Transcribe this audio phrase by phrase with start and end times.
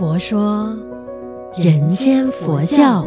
[0.00, 0.74] 佛说
[1.56, 3.06] 人间佛教。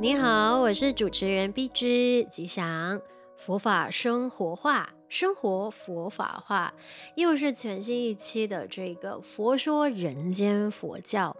[0.00, 3.00] 你好，我是主持人碧枝吉祥。
[3.36, 6.74] 佛法生活化，生活佛法化，
[7.14, 11.36] 又是全新一期的这个佛说人间佛教。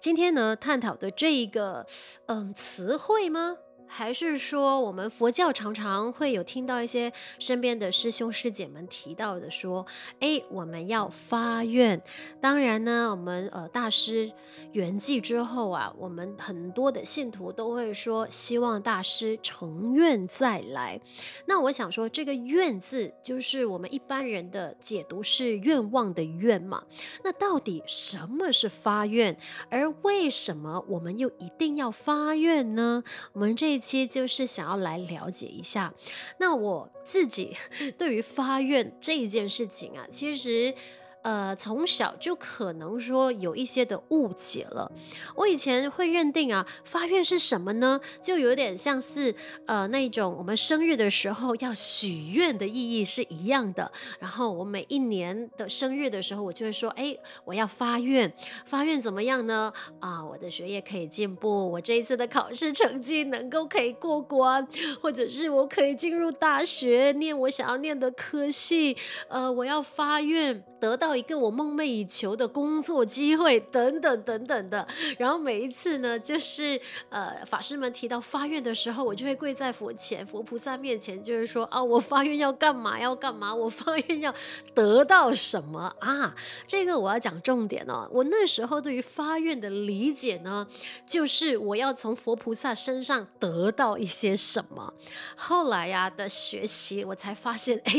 [0.00, 1.86] 今天呢，探讨的这一个
[2.26, 3.58] 嗯词汇吗？
[3.98, 9.86] 还是说，我们佛教常常会有听到一些身边的师兄师姐们提到的，说，
[10.20, 12.02] 哎，我们要发愿。
[12.38, 14.30] 当然呢，我们呃大师
[14.72, 21.00] 圆寂之后啊，我们很多的信徒都会说，希望大师成愿再来。
[21.46, 26.82] 那我想说，这个愿字就是我们一般人的解读是愿望的愿嘛。
[27.24, 29.34] 那到底什么是发愿？
[29.70, 33.02] 而为什么我们又一定要发愿呢？
[33.32, 33.66] 我们这。
[33.66, 35.94] 这期就是想要来了解一下，
[36.38, 37.56] 那我自己
[37.96, 40.74] 对于发愿这一件事情啊，其实。
[41.26, 44.88] 呃，从小就可能说有一些的误解了。
[45.34, 48.00] 我以前会认定啊，发愿是什么呢？
[48.22, 49.34] 就有点像是
[49.66, 53.90] 呃那种我们生日的时候要许愿的意义是一样的。
[54.20, 58.32] 然后我每一年的生日的时候，我就会说，哎，我要发愿，
[58.64, 59.72] 发愿怎么样呢？
[59.98, 64.64] 啊，我的学业可以进步，我这一次的考试成绩能够可以过关，
[65.02, 68.96] 或者是我可以进入大学念我想要念的科系。
[69.28, 71.16] 呃，我要发愿得到。
[71.16, 74.86] 一个我梦寐以求的工作机会，等等等等的。
[75.16, 83.00] 然后每一次呢，就是呃，法师们提到发愿的时候，我就会跪在佛前、佛菩萨面前，就是说啊，我发愿要干嘛？
[83.00, 83.54] 要干嘛？
[83.54, 84.34] 我发愿要
[84.74, 86.34] 得到什么啊？
[86.66, 88.06] 这个我要讲重点哦。
[88.12, 90.66] 我那时候对于发愿的理解呢，
[91.06, 94.92] 就是我要从佛菩萨身上得到一些什么。
[95.34, 97.94] 后来呀、的学习，我才发现，哎，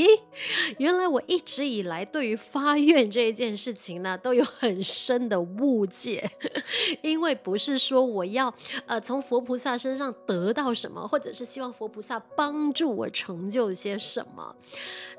[0.78, 3.10] 原来我一直以来对于发发愿。
[3.10, 6.30] 这一件事情呢，都有很深的误解，
[7.02, 8.54] 因为不是说我要
[8.86, 14.54] 呃从佛菩萨身上得到什么，或者是希望佛菩萨帮助我成就些什么。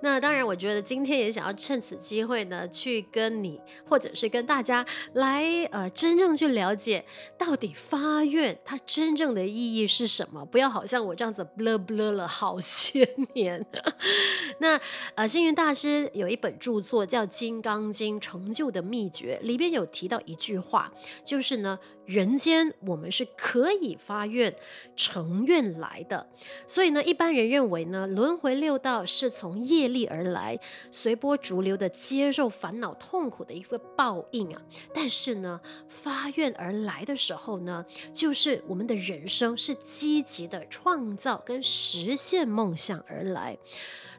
[0.03, 3.59] 那当然，我觉得今天也想要趁此机会呢，去跟你
[3.89, 5.43] 或者是跟大家来
[5.73, 7.03] 呃真正去了解
[7.39, 13.65] 到底发愿它真正的意义是什么，不要好像我这样子 blah blah 了好些年。
[14.61, 14.79] 那
[15.15, 17.93] 呃星云大师有一本著作叫《金刚》。
[17.99, 20.93] 经成就的秘诀里边有提到一句话，
[21.25, 21.77] 就是呢，
[22.07, 24.55] 人间我们是可以发愿
[24.95, 26.25] 成愿来的。
[26.65, 30.57] 所以呢，一般人认为呢，轮回六道是从业力而来，
[30.93, 34.63] 随波逐流的接受烦恼痛苦的一个报应啊。
[34.95, 43.59] 但是呢，发愿而来的时候呢，就是我们的人生是积极的创造跟实现梦想而来。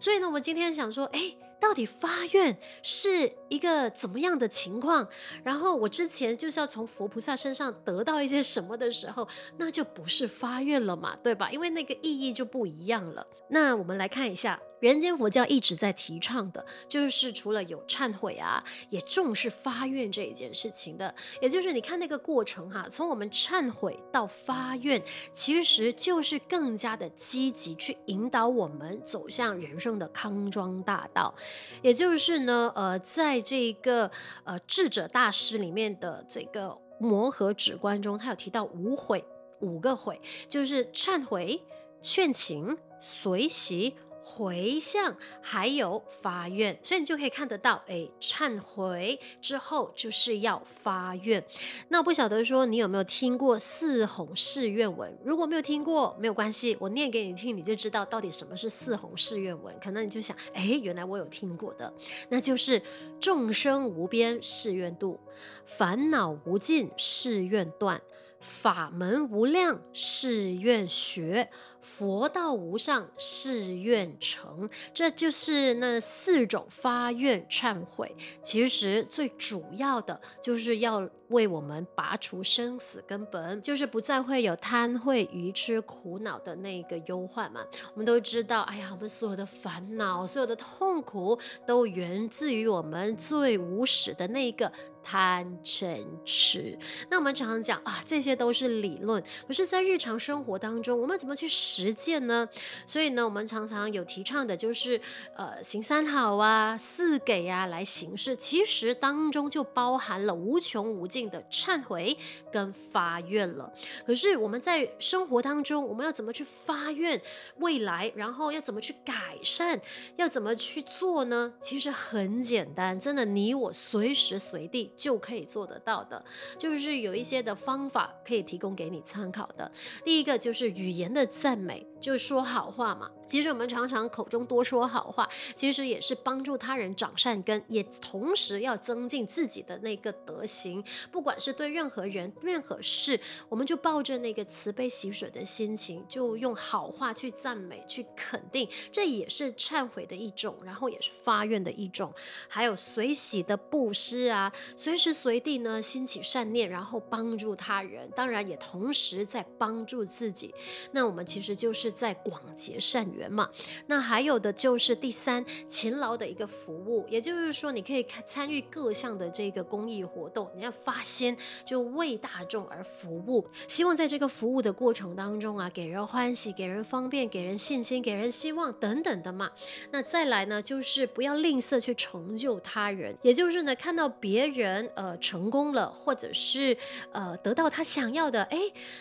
[0.01, 1.34] 所以呢，我们今天想说，哎。
[1.59, 5.08] 到底发愿是一个怎么样的情况？
[5.44, 9.28] 然后我之前就是要从佛菩萨身上得到一些什么的时候，
[9.58, 11.52] 那就不是发愿了嘛，对吧？
[11.52, 13.25] 因为那个意义就不一样了。
[13.50, 14.59] 那我们来看一下。
[14.79, 21.13] 人间佛教一直在提倡的，就是除了有忏悔啊，也重视发愿这一件事情的。
[21.41, 25.01] 也就是你看那个过程哈，从我们忏悔到发愿，
[25.34, 31.34] 其实就是更加的积极去引导我们走向人生的康庄大道。
[31.81, 34.09] 也就是呢，呃，在这个
[34.44, 39.23] 呃智者大师里面的这个摩诃止观中，他有提到五悔，
[39.59, 41.62] 五个悔，就是忏悔、
[42.01, 43.95] 劝请、随喜。
[44.31, 51.44] 回向还有发愿，所以你就可以看得到，哎，忏悔之后就是要发愿。
[51.88, 55.12] 那我不晓得说你有没有听过四弘誓愿文？
[55.25, 59.75] 如果没有听过，没有关系，我念给你听，你就知道到底什么是四弘誓愿文。
[59.84, 61.91] 可能你就想，哎，原来我有听过的，
[62.29, 62.79] 那就是
[63.19, 65.19] 众生无边誓愿度，
[65.66, 68.00] 烦恼无尽誓愿断，
[68.39, 71.50] 法门无量誓愿学。
[71.81, 78.13] 佛道无上，誓愿成，这就是那四种发愿忏悔。
[78.44, 87.62] 其实最主要的就是要为我们拔除生死根本，就是不再会有贪恚愚痴苦恼的那个忧患嘛。
[87.94, 94.69] 我们都知道，哎呀，我们所有的烦恼、所有的痛苦，都源自于我们最无始的那个
[95.04, 96.78] 贪嗔痴。
[97.10, 102.48] 那我们常常讲啊，这些都是理论，可是，在日常生活当中，我们怎么去实践呢？
[102.86, 105.00] 所以呢，我们常常有提倡的就是，
[105.36, 108.36] 呃，行三好啊、四给啊来行事。
[108.36, 112.18] 其实当中就包含了无穷无尽的忏悔
[112.52, 113.72] 跟发愿了。
[114.06, 117.22] 可是我们在生活当中，我们要怎么去发愿
[117.57, 118.12] 未来？
[118.16, 119.80] 然后要怎么去改善？
[120.16, 121.54] 要怎么去做呢？
[121.60, 126.24] 其实很简单，真的，你我随时随地就可以做得到的，
[126.57, 129.71] 就是有一些的方法可以提供给你参考的。
[130.03, 131.86] 第一个就是语言的赞美。
[132.00, 140.84] 就说好话嘛，其实我们常常口中多说好话，其实也是帮助他人长善根，也同时要增进自己的那个德行。
[141.12, 152.12] 不管是对任何人、任何事，我们就抱着那个慈悲喜舍的心情，就用好话去赞美、去肯定，这也是忏悔的一种，然后也是发愿的一种。
[152.48, 160.52] 还有随喜的布施啊，随时随地呢兴起善念，然后帮助他人，当然也同时在帮助自己。
[160.92, 161.94] 那我们其实就是。
[162.00, 163.50] 在广结善缘嘛，
[163.88, 171.36] 那还有的就是第三，勤劳的一个服务，也就是说，你可以参与各项的这个公益活动，你要发心
[171.66, 179.50] 就为大众而服务，希望在这个服务的过程当中啊，给人欢喜，给人方便，给人信心，给人希望等等的嘛。
[179.92, 186.75] 那再来呢，就是不要吝啬去成就他人，也就是呢，看到别人呃成功了，或者是
[187.12, 188.60] 呃得到他想要的，哎，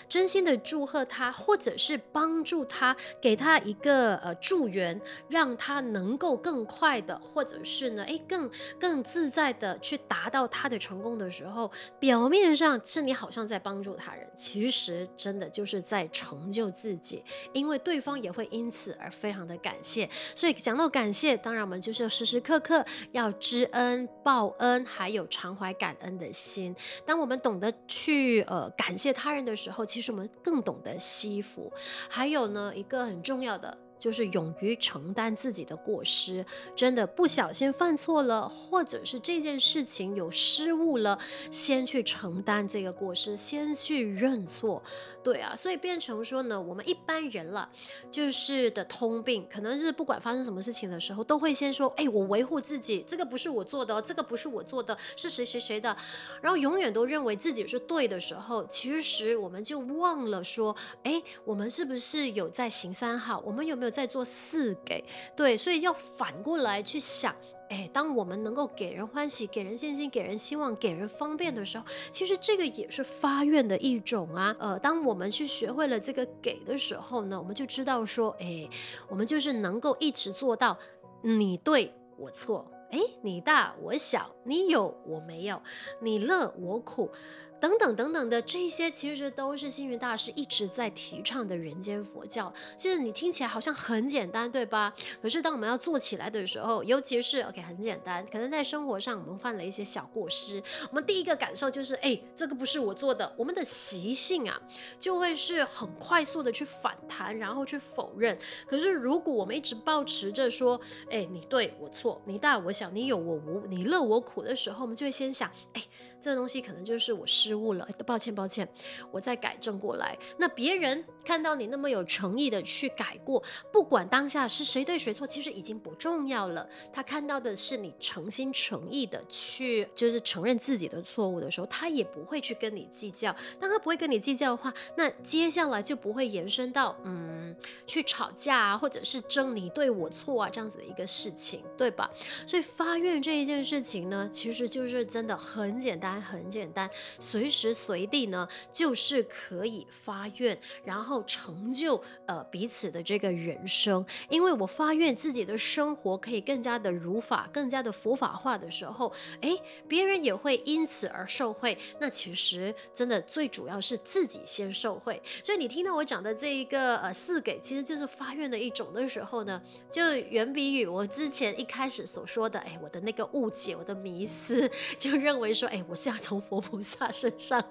[0.08, 2.58] 真心的祝贺他，或者是帮助。
[2.70, 8.50] 他给他一个呃助缘，让他能够更快的，或者是呢，诶，更
[8.80, 11.70] 更自在的去达到他的成功的时候，
[12.00, 17.22] 表面上是你好像在帮助他人，其实真的就是在成就自己，
[17.52, 20.08] 因为对方也会因此而非常的感谢。
[20.34, 26.74] 所以讲到感谢，当然我们就是要时时刻刻要知恩报恩，还有常怀感恩的心。
[27.04, 31.70] 当我们懂得去呃感谢他人的时候，其实我们更懂得惜福。
[32.08, 32.72] 还有呢。
[32.78, 33.76] 一个很重要的。
[33.98, 36.44] 就是勇于承担自己的过失，
[36.76, 41.18] 真的不小心犯错了，或者是这件事情有失误了，
[41.50, 44.82] 先去承担这个过失，先去认错，
[45.22, 47.68] 对啊，所以变成说呢，我们一般人了，
[48.10, 55.96] 就是的通病，可能是不管发生什么事情的时候，都会先说，哎，我维护自己，这个不是我做的，这个不是我做的，是谁谁谁的，
[56.40, 63.42] 然后永远都认为自己是对的时候，其实我们就忘了说，哎，我们是不是有在行三好？
[63.44, 63.87] 我们有没有？
[63.90, 65.04] 在做四给，
[65.36, 67.34] 对，所以要反过来去想，
[67.68, 74.54] 哎，当我们能够给人欢喜、给人信心、给人希望、给人方便的时候，其实这个也是发愿的一种啊。
[74.58, 78.68] 呃，当我们去学会了这个给的时候呢，我们就知道说，哎，
[79.08, 80.76] 我们就是能够一直做到
[81.22, 85.60] 你对我错，哎，你大我小，你有我没有，
[86.00, 87.10] 你乐我苦。
[87.60, 92.52] 等等等等的这些，其实都是星云大师一直在提倡的人间佛教。
[92.76, 94.92] 其实你听起来好像很简单，对吧？
[95.20, 103.32] 可是当我们要做起来的时候，尤其是 OK 很简单，可能在生活上我们犯了一些小过失，我们第一个感受就是，哎，这个不是我做的。
[103.36, 104.60] 我们的习性啊，
[105.00, 108.38] 就会是很快速的去反弹，然后去否认。
[108.66, 115.82] 可是如果我们一直保持着说，哎，你对我错，你大我小，你有我无，你乐我苦的时候，我们就会先想，哎，
[116.20, 118.68] 这个东西可能就是我失误了，抱歉抱歉，
[119.10, 120.16] 我再改正过来。
[120.36, 123.42] 那别人看到你那么有诚意的去改过，
[123.72, 126.68] 不管当下是谁对谁错，其实已经不重要了。
[126.92, 133.34] 他看到的是你诚心诚意的去，就是承认自己的错误的时候，他也不会去跟你计较。
[133.60, 137.54] 当他不会跟你计较的话，那接下来就不会延伸到嗯
[137.86, 142.10] 去吵架啊，或者是争你对我错啊这样子的一个事情，对吧？
[142.46, 146.88] 所以发愿这一件事情呢，其实就是真的很简单，很简单，
[147.18, 154.04] 随时随地呢，就是可以发愿，然后成就呃彼此的这个人生。
[154.28, 161.76] 因为我发愿自己的生活可以更加的如法，更加的佛法化的时候，哎，别人也会因此而受惠。
[161.98, 165.20] 那其实真的最主要是自己先受惠。
[165.42, 169.60] 所以你听到我讲的这一个呃四给，其实就是发愿的一种的时候呢，
[169.90, 177.62] 就远比于我之前一开始所说的，哎，我的那个误解，我的迷思，就认为说，哎，我是要 从佛菩萨身上。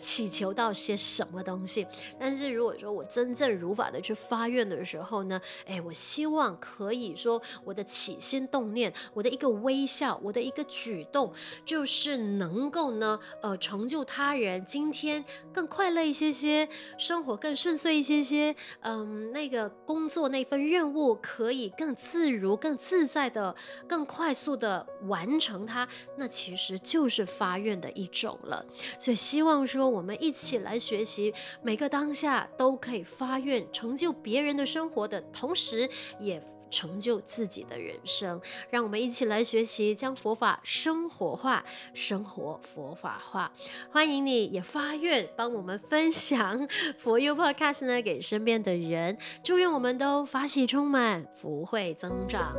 [0.00, 1.86] 祈求到些什么东西？
[2.18, 11.32] 但是如果说我真正如法的去发愿的时候呢，哎，我希望可以说我的起心动念，我的一个微笑，我的一个举动，
[11.64, 23.54] 就是能够呢，呃，成就他人今天更快乐一些些，生活更顺遂一些些，嗯，那个工作那份任务可以更自如、更自在的、
[23.86, 28.64] 更快速的完成它，那其实就是发愿的一种了。
[28.98, 38.40] 所以希望说，我们一起来学习，每个当下都可以发愿成就别人的生活的同时，也成就自己的人生，
[38.70, 41.64] 让我们一起来学习，将佛法生活化，
[41.94, 43.52] 生活佛法化。
[43.92, 46.68] 欢迎你也发愿帮我们分享
[46.98, 52.52] 佛佑 Podcast 呢，给身边的人，祝愿我们都法喜充满，福慧增长。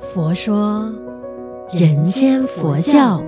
[0.00, 0.88] 佛说
[1.72, 3.20] 人间佛教。